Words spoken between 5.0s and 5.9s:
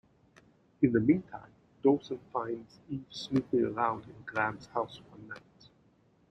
one night.